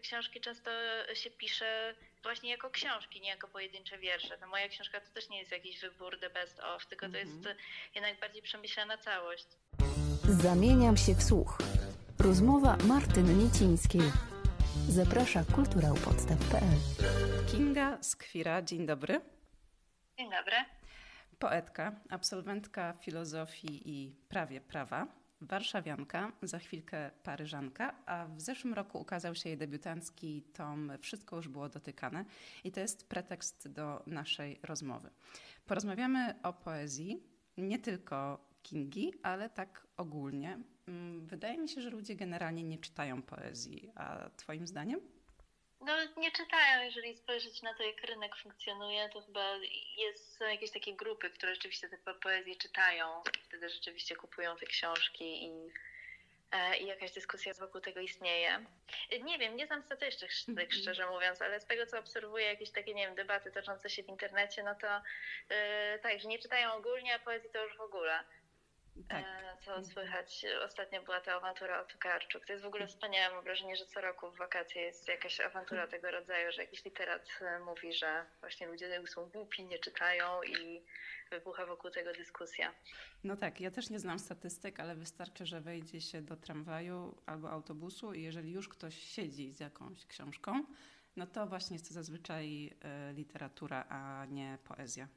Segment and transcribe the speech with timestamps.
[0.00, 0.70] te książki często
[1.14, 4.38] się pisze właśnie jako książki, nie jako pojedyncze wiersze.
[4.40, 7.48] No moja książka to też nie jest jakiś wybór the best of, tylko to jest
[7.94, 9.46] jednak bardziej przemyślana całość.
[10.24, 11.58] Zamieniam się w słuch.
[12.18, 14.00] Rozmowa Martyny Niecińskiej.
[14.88, 16.78] Zaprasza kulturałpodstaw.pl
[17.50, 19.20] Kinga Skwira, dzień dobry.
[20.18, 20.56] Dzień dobry.
[21.38, 25.06] Poetka, absolwentka filozofii i prawie prawa,
[25.40, 31.48] warszawianka, za chwilkę paryżanka, a w zeszłym roku ukazał się jej debiutancki tom Wszystko już
[31.48, 32.24] było dotykane
[32.64, 35.10] i to jest pretekst do naszej rozmowy.
[35.66, 37.22] Porozmawiamy o poezji,
[37.56, 40.58] nie tylko Kingi, ale tak ogólnie.
[40.88, 45.00] Mm, Wydaje mi się, że ludzie generalnie nie czytają poezji, a twoim zdaniem?
[45.80, 49.56] No nie czytają, jeżeli spojrzeć na to, jak rynek funkcjonuje, to chyba
[49.96, 54.66] jest, są jakieś takie grupy, które rzeczywiście te po- poezje czytają, wtedy rzeczywiście kupują te
[54.66, 55.50] książki i,
[56.52, 58.66] e, i jakaś dyskusja wokół tego istnieje.
[59.22, 62.94] Nie wiem, nie znam statystyk, tak szczerze mówiąc, ale z tego, co obserwuję, jakieś takie,
[62.94, 65.02] nie wiem, debaty toczące się w internecie, no to
[65.48, 68.24] e, tak, że nie czytają ogólnie, a poezji to już w ogóle.
[69.08, 69.24] Tak.
[69.24, 70.46] E, Co słychać?
[70.64, 72.46] Ostatnio była ta awantura o Tokarczuk.
[72.46, 73.34] To jest w ogóle wspaniałe.
[73.34, 77.28] Mam wrażenie, że co roku w wakacje jest jakaś awantura tego rodzaju, że jakiś literat
[77.40, 80.82] e, mówi, że właśnie ludzie są głupi, nie czytają i
[81.30, 82.74] wybucha wokół tego dyskusja.
[83.24, 87.50] No tak, ja też nie znam statystyk, ale wystarczy, że wejdzie się do tramwaju albo
[87.50, 90.64] autobusu i jeżeli już ktoś siedzi z jakąś książką,
[91.16, 95.08] no to właśnie jest to zazwyczaj e, literatura, a nie poezja.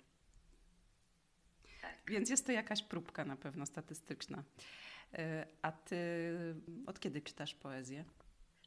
[1.84, 1.95] Tak.
[2.08, 4.44] Więc jest to jakaś próbka na pewno statystyczna.
[5.14, 5.98] E, A ty
[6.88, 8.06] od kiedy czytasz poezję?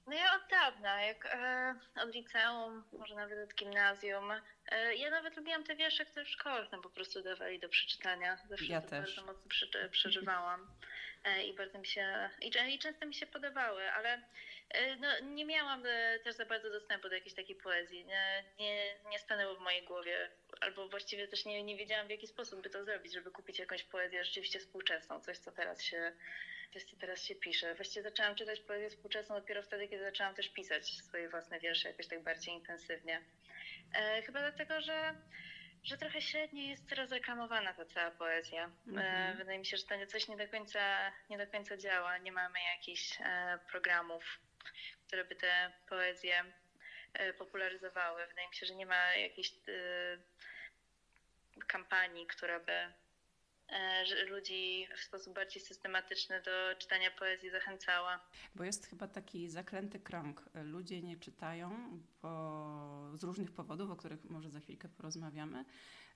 [0.06, 4.30] No ja od dawna, jak e, od liceum, może nawet od gimnazjum.
[4.72, 8.38] E, ja nawet lubiłam te wiersze, które w szkole nam po prostu dawali do przeczytania.
[8.48, 9.16] Zawsze Ja to też.
[9.16, 10.66] bardzo mocno prze, przeżywałam
[11.24, 14.22] e, i bardzo mi się, i, i często mi się podobały, ale
[15.00, 18.04] no, nie miałam e, też za bardzo dostępu do jakiejś takiej poezji.
[18.04, 18.44] Nie,
[19.10, 22.70] nie, stanęło w mojej głowie, albo właściwie też nie, nie wiedziałam w jaki sposób by
[22.70, 26.12] to zrobić, żeby kupić jakąś poezję rzeczywiście współczesną, coś co teraz się
[26.72, 27.74] coś, co teraz się pisze.
[27.74, 32.06] Właściwie zaczęłam czytać poezję współczesną dopiero wtedy, kiedy zaczęłam też pisać swoje własne wiersze jakoś
[32.06, 33.22] tak bardziej intensywnie.
[33.94, 35.14] E, chyba dlatego, że,
[35.84, 38.64] że trochę średnio jest teraz reklamowana ta cała poezja.
[38.64, 39.36] E, Mhm.
[39.36, 42.18] wydaje mi się, że to coś nie do końca, nie do końca działa.
[42.18, 44.40] Nie mamy jakichś e, programów,
[45.06, 46.44] które by tę poezję
[47.12, 48.26] e, popularyzowały.
[48.26, 50.18] Wydaje mi się, że nie ma jakiejś e,
[51.66, 52.72] kampanii, która by
[53.68, 58.28] e, ludzi w sposób bardziej systematyczny do czytania poezji zachęcała.
[58.54, 60.42] Bo jest chyba taki zaklęty krąg.
[60.54, 65.64] Ludzie nie czytają bo z różnych powodów, o których może za chwilkę porozmawiamy.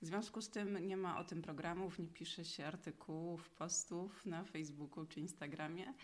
[0.03, 4.45] W związku z tym nie ma o tym programów, nie pisze się artykułów, postów na
[4.45, 5.95] Facebooku czy Instagramie.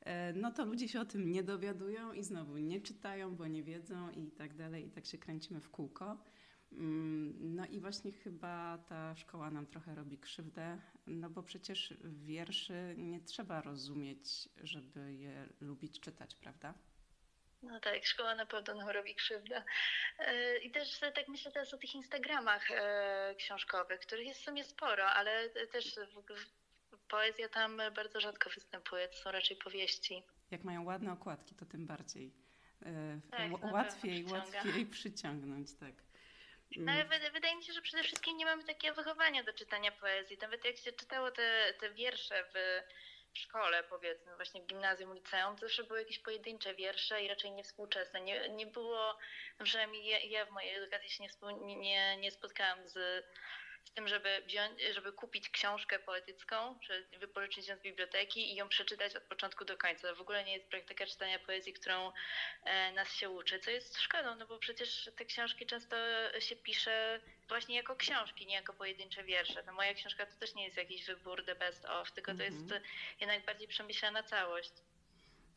[0.00, 3.62] E, No to ludzie się o tym nie dowiadują i znowu nie czytają, bo nie
[3.62, 4.86] wiedzą i tak dalej.
[4.86, 6.24] I tak się kręcimy w kółko.
[6.72, 12.94] Mm, No i właśnie chyba ta szkoła nam trochę robi krzywdę, no bo przecież wierszy
[12.98, 16.74] nie trzeba rozumieć, żeby je lubić czytać, prawda?
[17.62, 19.64] No tak, szkoła na pewno nam robi krzywdę.
[20.18, 24.64] E, I też tak myślę teraz o tych Instagramach e, książkowych, których jest w sumie
[24.64, 25.98] sporo, ale też
[27.08, 30.22] poezja tam bardzo rzadko występuje, to są raczej powieści.
[30.50, 32.32] Jak mają ładne okładki, to tym bardziej.
[32.86, 35.94] E, Tak, łatwiej, łatwiej przyciągnąć, tak.
[36.76, 39.92] No, ale wy- wydaje mi się, że przede wszystkim nie mamy takiego wychowania do czytania
[39.92, 40.38] poezji.
[40.42, 42.82] Nawet jak się czytało te, te wiersze w,
[43.34, 47.52] w szkole, powiedzmy, właśnie w gimnazjum, liceum, to zawsze były jakieś pojedyncze wiersze i raczej
[47.52, 48.20] niewspółczesne.
[48.20, 49.18] Nie, nie było,
[49.64, 51.24] przynajmniej ja, ja w mojej edukacji się
[51.60, 53.24] nie- nie, nie spotkałam z,
[53.88, 58.68] z tym, żeby, wziąć, żeby kupić książkę poetycką, czy wypożyczyć ją z biblioteki i ją
[58.68, 60.08] przeczytać od początku do końca.
[60.08, 62.12] To w ogóle nie jest praktyka czytania poezji, którą
[62.64, 65.96] e, nas się uczy, co jest szkodą, no bo przecież te książki często
[66.40, 69.62] się pisze właśnie jako książki, nie jako pojedyncze wiersze.
[69.66, 72.62] No moja książka to też nie jest jakiś wybór the best of, tylko to jest
[72.62, 72.82] Mhm.
[73.20, 74.72] jednak bardziej przemyślana całość.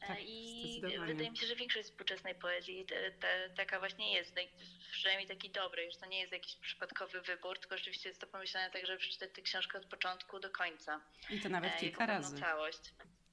[0.02, 1.14] E, Tak, I zdecydowanie.
[1.14, 4.50] wydaje mi się, że większość współczesnej poezji te, te, taka właśnie jest, no i
[4.92, 8.72] przynajmniej taki dobry, że to nie jest jakiś przypadkowy wybór, tylko rzeczywiście jest to pomyślane
[8.72, 11.02] tak, żeby przeczytać tę książkę od początku do końca.
[11.30, 12.40] I to nawet E, kilka razy.
[12.40, 12.80] całość.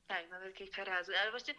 [0.06, 1.54] Tak, nawet kilka razy, ale właśnie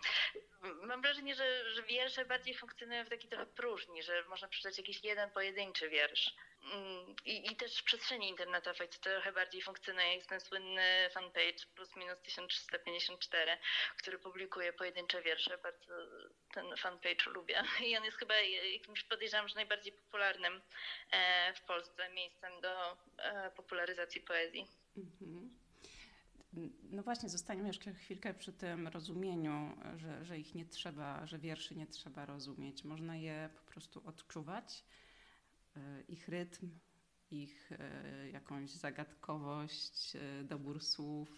[0.84, 5.04] mam wrażenie, że, że wiersze bardziej funkcjonują w taki trochę próżni, że można przeczytać jakiś
[5.04, 6.32] jeden pojedynczy wiersz.
[6.64, 10.16] Mm, I, I też w przestrzeni internetowej to trochę bardziej funkcjonuje.
[10.16, 13.58] Jest ten słynny fanpage plus minus 1354,
[13.98, 15.58] który publikuje pojedyncze wiersze.
[15.58, 15.94] Bardzo
[16.54, 17.64] ten fanpage lubię.
[17.88, 18.36] I on jest chyba
[18.74, 20.62] jakimś, podejrzewam, że najbardziej popularnym
[21.12, 24.68] e, w Polsce miejscem do e, popularyzacji poezji.
[24.98, 25.60] Mhm.
[26.84, 31.76] no właśnie, zostaniemy jeszcze chwilkę przy tym rozumieniu, że, że ich nie trzeba, że wierszy
[31.76, 32.84] nie trzeba rozumieć.
[32.84, 34.84] Można je po prostu odczuwać,
[36.08, 36.80] ich rytm,
[37.32, 41.30] ich e, jakąś zagadkowość, e, dobór słów.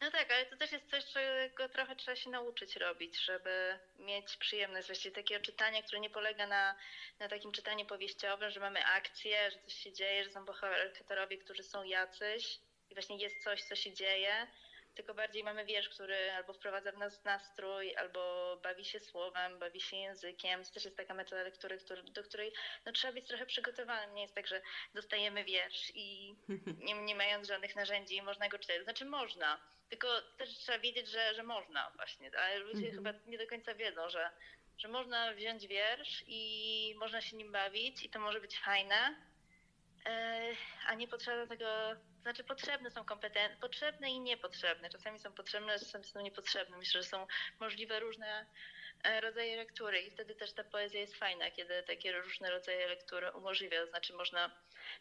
[0.00, 4.36] No tak, ale to też jest coś, czego trochę trzeba się nauczyć robić, żeby mieć
[4.36, 4.86] przyjemność.
[4.86, 6.74] Właściwie takiego czytania, które nie polega na,
[7.18, 11.62] na takim czytaniu powieściowym, że mamy akcję, że coś się dzieje, że są bohaterowie, którzy
[11.62, 12.58] są jacyś
[12.90, 14.46] i właśnie jest coś, co się dzieje,
[14.94, 19.80] tylko bardziej mamy wiersz, który albo wprowadza w nas nastrój, albo bawi się słowem, bawi
[19.80, 20.64] się językiem.
[20.64, 22.52] To też jest taka metoda lektury, który, do której
[22.86, 24.14] no, trzeba być trochę przygotowanym.
[24.14, 24.62] Nie jest tak, że
[24.94, 26.34] dostajemy wiersz i
[26.86, 28.84] nie, nie mając żadnych narzędzi można go czytać.
[28.84, 30.08] Znaczy można, tylko
[30.38, 32.94] też trzeba wiedzieć, że, że można właśnie, ale ludzie Mhm.
[32.94, 34.30] chyba nie do końca wiedzą, że,
[34.78, 39.16] że można wziąć wiersz i można się nim bawić i to może być fajne,
[40.86, 41.66] a nie potrzeba tego,
[42.22, 44.90] znaczy potrzebne są kompetencje, potrzebne i niepotrzebne.
[44.90, 46.76] Czasami są potrzebne, czasami są niepotrzebne.
[46.76, 47.26] Myślę, że są
[47.60, 48.46] możliwe różne
[49.04, 53.32] e, rodzaje lektury i wtedy też ta poezja jest fajna, kiedy takie różne rodzaje lektury
[53.32, 53.80] umożliwia.
[53.80, 54.50] To znaczy można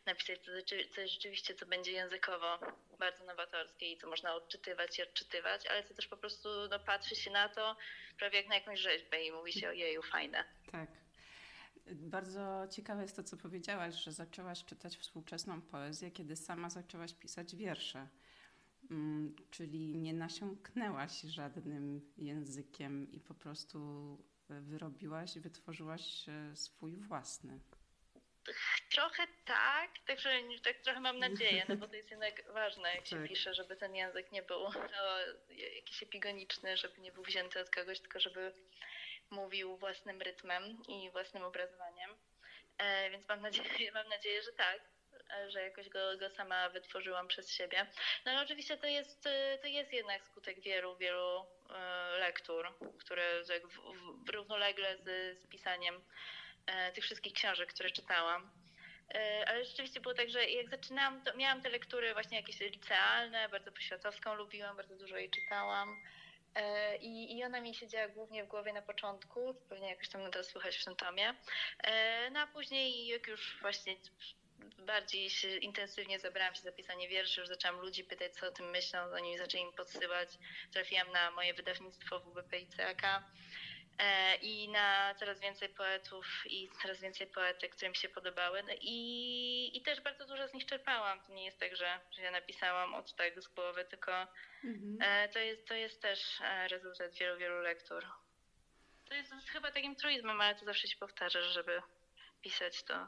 [0.06, 2.60] napisać coś, rzeczy- coś rzeczywiście, co będzie językowo
[3.00, 7.16] bardzo nowatorskie i co można odczytywać i odczytywać, ale co też po prostu no, patrzy
[7.16, 7.76] się na to
[8.20, 10.44] prawie jak na jakąś rzeźbę i mówi się ojeju, fajne.
[10.72, 10.90] Tak.
[11.88, 17.56] Bardzo ciekawe jest to, co powiedziałaś, że zaczęłaś czytać współczesną poezję, kiedy sama zaczęłaś pisać
[17.56, 18.08] wiersze.
[18.92, 23.80] Mm, Czyli nie nasiąknęłaś żadnym językiem i po prostu
[24.50, 27.60] e, wyrobiłaś, wytworzyłaś e, swój własny.
[28.92, 30.30] Trochę tak, także
[30.64, 33.30] tak trochę mam nadzieję, no bo to jest jednak ważne, jak się Tak.
[33.30, 38.00] pisze, żeby ten język nie był no, jakiś epigoniczny, żeby nie był wzięty od kogoś,
[38.00, 38.54] tylko żeby
[39.32, 42.10] mówił własnym rytmem i własnym obrazowaniem.
[42.78, 44.82] E, więc mam nadzieję, mam nadzieję, że tak,
[45.38, 47.88] e, że jakoś go, go sama wytworzyłam przez siebie.
[48.26, 52.68] No ale oczywiście to jest, e, to jest jednak skutek wielu, wielu e, lektur,
[53.00, 53.78] które tak w,
[54.26, 56.02] w, równolegle z, z pisaniem
[56.66, 58.52] e, tych wszystkich książek, które czytałam.
[59.14, 63.50] E, Ale rzeczywiście było tak, że jak zaczynałam, to miałam te lektury właśnie jakieś licealne,
[63.50, 65.98] bardzo poświatowską lubiłam, bardzo dużo jej czytałam.
[66.56, 70.44] E, I, I ona mi siedziała głównie w głowie na początku, pewnie jakoś tam nadal
[70.44, 71.36] słychać w tym tomie.
[71.84, 73.96] E, No a później jak już właśnie
[74.78, 78.70] bardziej się intensywnie zabrałam się za pisanie wierszy, już zaczęłam ludzi pytać, co o tym
[78.70, 80.30] myślą, oni zaczęli mi podsyłać.
[80.74, 83.02] Trafiłam na moje wydawnictwo WBP i CAK
[84.42, 88.64] i na coraz więcej poetów i coraz więcej poetek, które mi się podobały.
[88.64, 91.22] No i, I też bardzo dużo z nich czerpałam.
[91.22, 94.28] To nie jest tak, że, że ja napisałam od tak z głowy, tylko
[95.00, 98.06] E, To jest, to jest też e, rezultat wielu, wielu lektur.
[99.06, 101.82] To jest chyba takim truizmem, ale to zawsze się powtarza, że żeby
[102.42, 103.08] pisać, to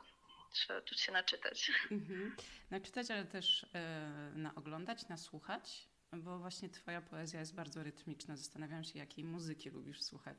[0.51, 1.71] trzeba tu się naczytać.
[1.91, 2.35] Mhm.
[2.71, 8.37] Naczytać, ale też e, naoglądać, nasłuchać, bo właśnie twoja poezja jest bardzo rytmiczna.
[8.37, 10.37] Zastanawiam się, jakiej muzyki lubisz słuchać.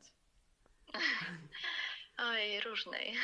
[2.19, 3.17] Oj, różnej.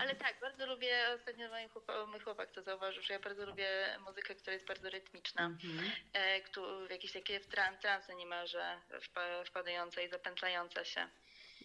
[0.00, 3.98] Ale tak, bardzo lubię, ostatnio mój chłopak, mój chłopak to zauważył, że ja bardzo lubię
[4.06, 5.46] muzykę, która jest bardzo rytmiczna.
[5.46, 5.92] Mhm.
[6.12, 6.40] e,
[6.86, 11.08] w jakieś takie w tran, transe niemalże wpa- wpadająca i zapętlająca się.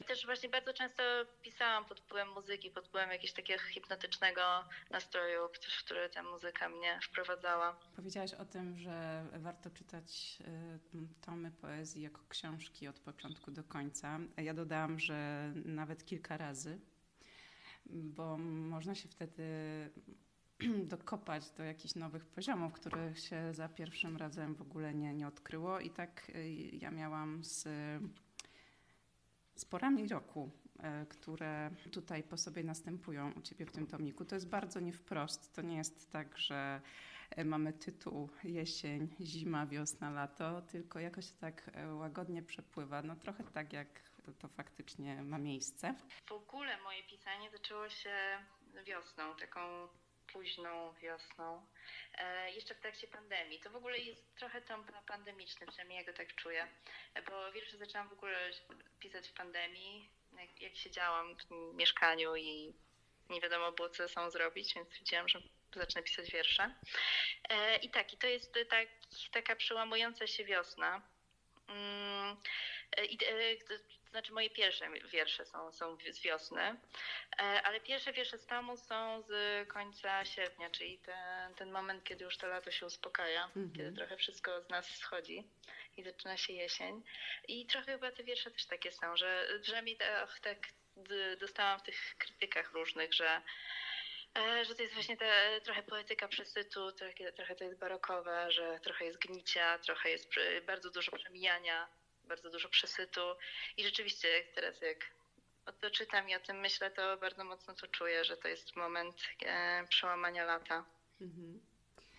[0.07, 1.03] Też właśnie bardzo często
[1.41, 4.41] pisałam pod wpływem muzyki, pod wpływem jakiegoś takiego hipnotycznego
[4.89, 7.79] nastroju, w który ta muzyka mnie wprowadzała.
[7.95, 10.79] Powiedziałaś o tym, że warto czytać e,
[11.21, 14.19] tomy poezji jako książki od początku do końca.
[14.37, 16.79] Ja dodałam, że nawet kilka razy,
[17.85, 19.43] bo można się wtedy
[20.95, 25.79] dokopać do jakichś nowych poziomów, których się za pierwszym razem w ogóle nie, nie odkryło.
[25.79, 27.67] I tak e, ja miałam z,
[29.55, 34.25] z porami roku, e, które tutaj po sobie następują u Ciebie w tym tomiku.
[34.25, 35.55] To jest bardzo nie wprost.
[35.55, 36.81] To nie jest tak, że
[37.29, 43.01] e, mamy tytuł jesień, zima, wiosna, lato, tylko jakoś tak e, łagodnie przepływa.
[43.01, 43.87] No trochę tak, jak
[44.39, 45.95] to faktycznie ma miejsce.
[46.25, 48.15] W ogóle moje pisanie zaczęło się
[48.85, 49.59] wiosną, taką
[50.35, 51.65] późną wiosną,
[52.17, 53.59] e, jeszcze w trakcie pandemii.
[53.59, 56.67] To w ogóle jest trochę tom pandemiczny, przynajmniej ja go tak czuję,
[57.29, 58.51] bo wiersze zaczęłam w ogóle
[58.99, 62.73] pisać w pandemii, jak, jak siedziałam w mieszkaniu i
[63.29, 65.41] nie wiadomo było, co ze sobą zrobić, więc stwierdziłam, że
[65.75, 66.75] zacznę pisać wiersze.
[67.49, 68.87] E, I tak, i to jest tak,
[69.31, 71.01] taka przełamująca się wiosna.
[72.91, 73.79] Mm, e, e,
[74.11, 76.77] znaczy moje pierwsze wiersze są, są z wiosny, e,
[77.39, 82.37] ale pierwsze wiersze z tomu są z końca sierpnia, czyli ten, ten moment, kiedy już
[82.37, 83.71] to lato się uspokaja, Mhm.
[83.71, 85.43] kiedy trochę wszystko z nas schodzi
[85.97, 87.03] i zaczyna się jesień.
[87.47, 90.57] I trochę chyba te wiersze też takie są, że przynajmniej tak, tak
[91.39, 93.41] dostałam w tych krytykach różnych, że
[94.67, 95.25] Że to jest właśnie ta
[95.63, 100.29] trochę poetyka przesytu, trochę, trochę to jest barokowe, że trochę jest gnicia, trochę jest
[100.65, 101.87] bardzo dużo przemijania,
[102.25, 103.21] bardzo dużo przesytu.
[103.77, 104.97] I rzeczywiście teraz jak
[105.81, 109.15] to czytam i o tym myślę, to bardzo mocno to czuję, że to jest moment
[109.45, 110.85] e, przełamania lata.
[111.21, 111.59] Mhm.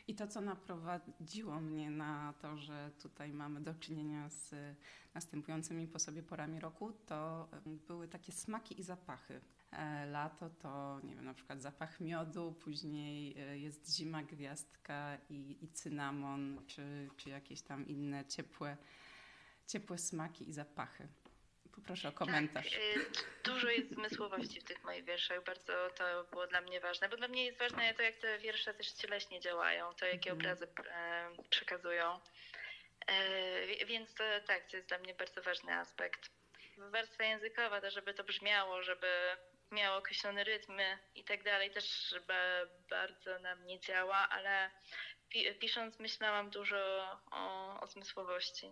[0.08, 4.54] I to, co naprowadziło mnie na to, że tutaj mamy do czynienia z
[5.14, 9.40] następującymi po sobie porami roku, to były takie smaki i zapachy.
[9.72, 15.64] E, Lato to, nie wiem, na przykład zapach miodu, później e, jest zima gwiazdka i,
[15.64, 18.76] i cynamon, czy, czy jakieś tam inne ciepłe,
[19.66, 21.08] ciepłe smaki i zapachy.
[21.75, 22.70] Poproszę o komentarz.
[22.70, 27.16] Tak, dużo jest zmysłowości w tych moich wierszach, bardzo to było dla mnie ważne, bo
[27.16, 30.38] dla mnie jest ważne to, jak te wiersze też cieleśnie działają, to jakie Mhm.
[30.38, 32.20] obrazy e, przekazują.
[33.06, 36.30] E, wi- więc to, tak, to jest dla mnie bardzo ważny aspekt.
[36.78, 39.06] Warstwa językowa, to żeby to brzmiało, żeby
[39.70, 42.35] miało określone rytmy i tak dalej, też ba,
[42.90, 44.70] bardzo na mnie działa, ale
[45.28, 48.66] pi, pisząc myślałam dużo o, o zmysłowości.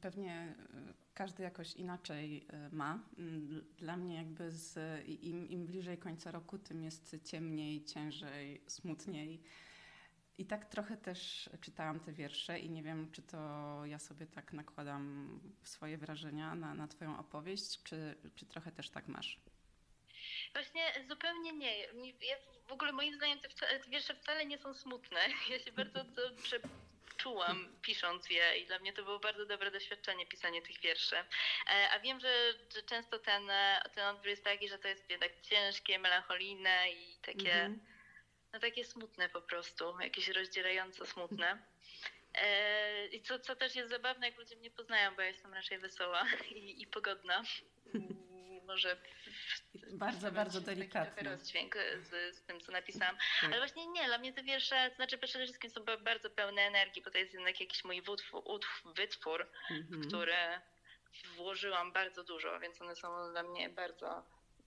[0.00, 0.54] Pewnie
[0.90, 2.98] y, każdy jakoś inaczej y, ma.
[3.18, 9.40] Mm, Dla mnie jakby z, im, im bliżej końca roku, tym jest ciemniej, ciężej, smutniej.
[10.38, 13.38] I tak trochę też czytałam te wiersze i nie wiem, czy to
[13.86, 19.08] ja sobie tak nakładam swoje wrażenia na, na twoją opowieść, czy, czy trochę też tak
[19.08, 19.40] masz.
[20.52, 21.80] Właśnie zupełnie nie.
[22.28, 22.36] Ja
[22.68, 25.18] w ogóle moim zdaniem te, te wiersze wcale nie są smutne.
[25.50, 26.60] Ja się bardzo dobrze
[27.24, 31.16] czułam pisząc je i dla mnie to było bardzo dobre doświadczenie pisanie tych wierszy.
[31.16, 35.10] E, A wiem, że, że często ten, e, ten odbiór jest taki, że to jest
[35.10, 37.80] jednak ciężkie, melancholijne i takie, Mhm.
[38.52, 41.62] no takie smutne po prostu, jakieś rozdzierająco smutne.
[42.34, 45.78] E, I co, co też jest zabawne, jak ludzie mnie poznają, bo ja jestem raczej
[45.78, 47.42] wesoła i, i pogodna.
[47.94, 48.96] I może
[49.92, 51.30] Bardzo, bardzo Taki trochę delikatne.
[51.30, 53.16] rozdźwięk z, z tym, co napisałam.
[53.40, 53.50] Tak.
[53.50, 56.62] Ale właśnie nie, dla mnie te wiersze, to znaczy przede wszystkim są ba- bardzo pełne
[56.62, 58.02] energii, bo to jest jednak jakiś mój
[58.94, 60.02] wytwór, Mhm.
[60.02, 60.36] w który
[61.36, 64.24] włożyłam bardzo dużo, więc one są dla mnie bardzo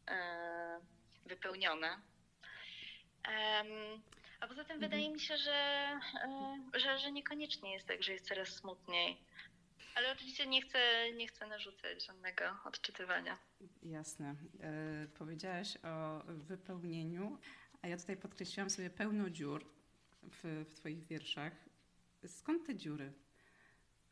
[0.08, 0.80] e,
[1.26, 2.02] wypełnione.
[4.40, 4.80] A poza tym Mhm.
[4.80, 5.54] wydaje mi się, że,
[6.24, 9.18] e, że, że niekoniecznie jest tak, że jest coraz smutniej.
[9.96, 13.38] Ale oczywiście nie chcę, nie chcę narzucać żadnego odczytywania.
[13.84, 14.36] Jasne.
[14.60, 17.38] E, powiedziałaś o wypełnieniu,
[17.82, 19.66] a ja tutaj podkreśliłam sobie pełno dziur
[20.24, 21.54] w, w Twoich wierszach.
[22.28, 23.14] Skąd te dziury?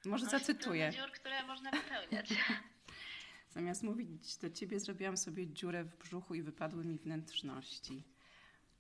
[0.06, 0.92] Może No, zacytuję.
[0.92, 2.30] dziur, które można wypełniać.
[3.50, 8.04] Zamiast mówić do ciebie, zrobiłam sobie dziurę w brzuchu i wypadły mi wnętrzności.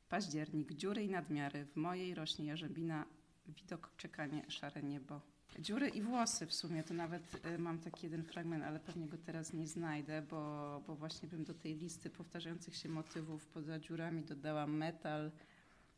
[0.09, 1.65] Październik, dziury i nadmiary.
[1.65, 3.05] W mojej rośnie jarzębina,
[3.47, 5.21] widok, czekanie, szare niebo.
[5.59, 9.17] Dziury i włosy w sumie, to nawet y, mam taki jeden fragment, ale pewnie go
[9.25, 14.23] teraz nie znajdę, bo, bo właśnie bym do tej listy powtarzających się motywów poza dziurami
[14.23, 15.31] dodała metal,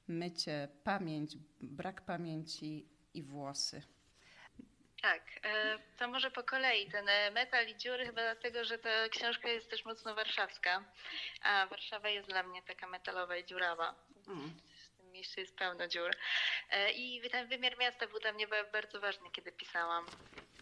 [0.08, 3.82] mycie, pamięć, brak pamięci i włosy.
[5.02, 6.92] Tak, e, to może po kolei.
[6.92, 10.84] Ten e, metal i dziury chyba dlatego, że ta książka jest też mocno warszawska,
[11.42, 13.96] a Warszawa jest dla mnie taka metalowa i dziurawa.
[14.28, 14.54] Mm.
[15.18, 16.12] Mieście jest pełno dziur.
[16.72, 20.06] E, I ten wymiar miasta był dla mnie ba- bardzo ważny, kiedy pisałam.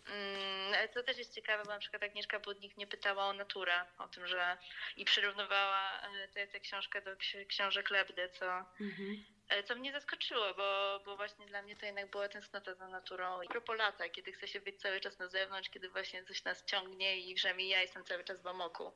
[0.08, 4.08] Mm, To też jest ciekawe, bo na przykład Agnieszka Budnik mnie pytała o naturę, o
[4.08, 4.58] tym, że
[4.98, 8.46] i przyrównywała e, tę tę książkę do ksi- książek Lebdy, co
[8.82, 9.26] Mhm.
[9.50, 13.42] E, Co mnie zaskoczyło, bo, bo właśnie dla mnie to jednak była tęsknota za naturą.
[13.42, 16.66] I propos lata, kiedy chce się być cały czas na zewnątrz, kiedy właśnie coś nas
[16.66, 18.92] ciągnie i przynajmniej ja jestem cały czas w amoku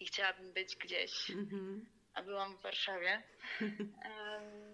[0.00, 1.86] i chciałabym być gdzieś, Mhm.
[2.14, 3.22] a byłam w Warszawie.
[4.04, 4.73] E,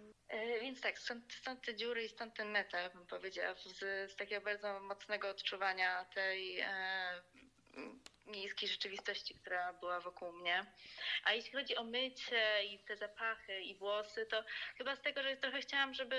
[0.60, 3.78] Więc tak, stąd, stąd te dziury i stąd ten metal, bym powiedziała, z,
[4.12, 7.22] z takiego bardzo mocnego odczuwania tej e,
[8.26, 10.66] miejskiej rzeczywistości, która była wokół mnie.
[11.24, 14.44] A jeśli chodzi o mycie i te zapachy i włosy, to
[14.78, 16.16] chyba z tego, że trochę chciałam, żeby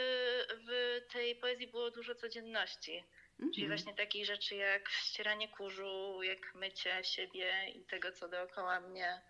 [0.67, 3.03] w tej poezji było dużo codzienności.
[3.37, 3.67] Czyli Mhm.
[3.67, 9.21] właśnie takich rzeczy jak ścieranie kurzu, jak mycie siebie i tego, co dookoła mnie.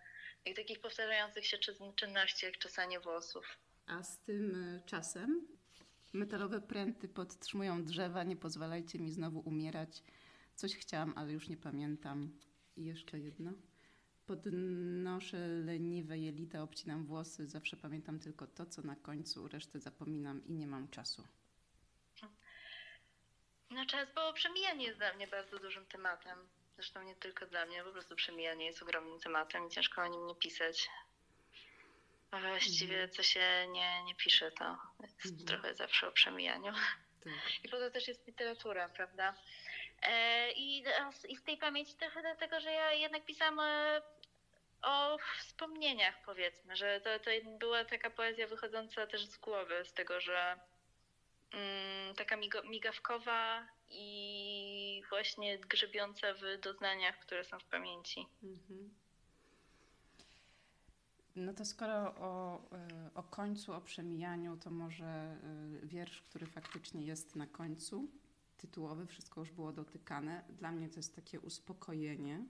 [0.44, 3.58] I takich powtarzających się czyn- czynności, jak czesanie włosów.
[3.86, 5.46] A z tym y, czasem
[6.12, 10.02] metalowe pręty podtrzymują drzewa, nie pozwalajcie mi znowu umierać.
[10.54, 12.38] Coś chciałam, ale już nie pamiętam.
[12.76, 13.52] I jeszcze jedno.
[14.26, 20.52] Podnoszę leniwe jelita, obcinam włosy, zawsze pamiętam tylko to, co na końcu, resztę zapominam i
[20.52, 21.24] nie mam czasu.
[23.70, 26.38] No czas, bo przemijanie jest dla mnie bardzo dużym tematem.
[26.74, 30.26] Zresztą nie tylko dla mnie, po prostu przemijanie jest ogromnym tematem i ciężko o nim
[30.26, 30.88] nie pisać.
[32.32, 35.46] A właściwie co się nie, nie pisze, to jest Mhm.
[35.46, 36.72] trochę zawsze o przemijaniu.
[37.24, 37.64] Tak.
[37.64, 39.34] I po to też jest literatura, prawda?
[40.02, 40.84] E, i,
[41.28, 44.02] I z tej pamięci trochę dlatego, że ja jednak pisałam e,
[44.82, 50.20] o wspomnieniach powiedzmy, że to, to była taka poezja wychodząca też z głowy, z tego,
[50.20, 50.60] że
[51.52, 58.26] mm, taka migawkowa i właśnie grzebiąca w doznaniach, które są w pamięci.
[58.42, 59.01] Mhm.
[61.36, 67.04] No to skoro o, e, o końcu, o przemijaniu, to może e, wiersz, który faktycznie
[67.04, 68.08] jest na końcu,
[68.56, 70.44] tytułowy, wszystko już było dotykane.
[70.58, 72.44] Dla mnie to jest takie uspokojenie.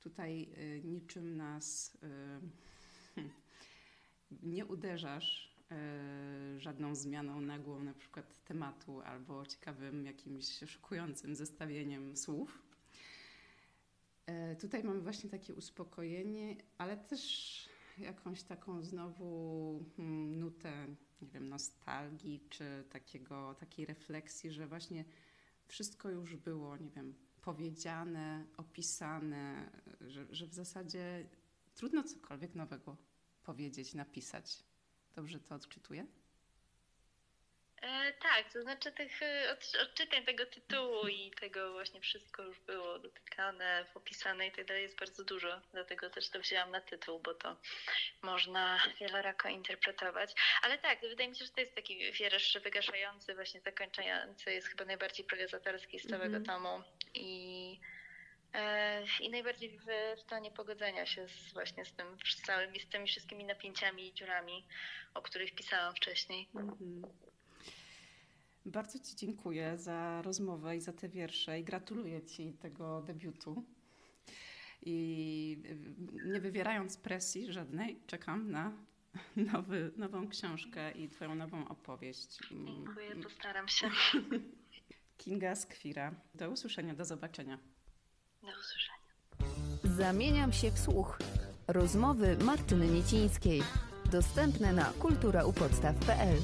[0.00, 1.98] Tutaj e, niczym nas
[4.42, 5.52] nie uderzasz
[6.58, 12.62] żadną zmianą nagłą, na przykład tematu, albo ciekawym, jakimś szokującym zestawieniem słów.
[14.60, 17.61] Tutaj mamy właśnie takie uspokojenie, ale też
[17.98, 20.86] jakąś taką znowu hmm, nutę,
[21.22, 25.04] nie wiem, nostalgii czy takiego, takiej refleksji, że właśnie
[25.66, 29.70] wszystko już było, nie wiem, powiedziane, opisane,
[30.00, 31.28] że, że w zasadzie
[31.74, 32.96] trudno cokolwiek nowego
[33.42, 34.64] powiedzieć, napisać.
[35.14, 36.06] Dobrze to odczytuję?
[37.82, 42.98] E, tak, to znaczy tych e, odczytań tego tytułu i tego właśnie wszystko już było
[42.98, 45.60] dotykane, opisane i tak dalej jest bardzo dużo.
[45.72, 47.56] Dlatego też to wzięłam na tytuł, bo to
[48.22, 50.34] można wielorako interpretować.
[50.62, 54.84] Ale tak, wydaje mi się, że to jest taki wiersz wygaszający, właśnie zakończający, jest chyba
[54.84, 56.46] najbardziej prozatorski z całego mm -hmm.
[56.46, 56.82] tomu.
[57.14, 57.80] I
[58.54, 59.84] e, i najbardziej w,
[60.16, 64.14] w stanie pogodzenia się z, właśnie z tym z całymi, z tymi wszystkimi napięciami i
[64.14, 64.66] dziurami,
[65.14, 66.48] o których pisałam wcześniej.
[66.54, 67.08] Mm -hmm.
[68.66, 73.64] Bardzo Ci dziękuję za rozmowę i za te wiersze i gratuluję Ci tego debiutu.
[74.82, 75.62] I
[76.24, 78.72] nie wywierając presji żadnej, czekam na
[79.52, 82.38] nowy, nową książkę i Twoją nową opowieść.
[82.50, 83.90] Dziękuję, postaram się.
[85.18, 86.14] Kinga Skwira.
[86.34, 87.58] Do usłyszenia, do zobaczenia.
[88.42, 89.02] Do usłyszenia.
[89.96, 91.18] Zamieniam się w słuch.
[91.68, 93.62] Rozmowy Martyny Niecińskiej.
[94.12, 96.36] Dostępne na kulturaupodstaw.pl